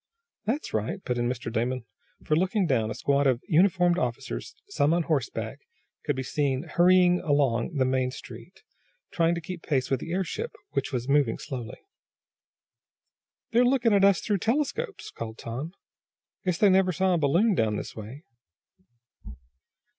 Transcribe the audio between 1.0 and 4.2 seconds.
put in Mr. Damon, for, looking down, a squad of uniformed